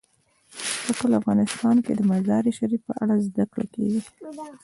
[0.85, 4.01] په ټول افغانستان کې د مزارشریف په اړه زده کړه کېږي.